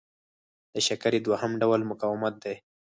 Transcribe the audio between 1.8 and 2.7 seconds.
مقاومت دی.